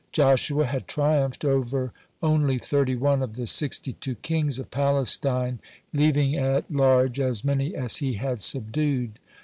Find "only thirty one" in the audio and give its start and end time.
2.23-3.21